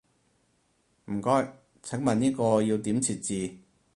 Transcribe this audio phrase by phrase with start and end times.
[1.11, 3.55] 唔該，請問呢個要點設置？